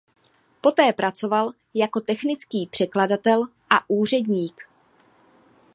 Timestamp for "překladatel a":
2.67-3.89